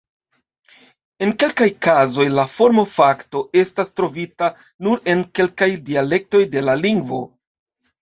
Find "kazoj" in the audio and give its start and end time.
1.87-2.25